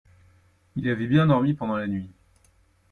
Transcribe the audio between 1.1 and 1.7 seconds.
dormi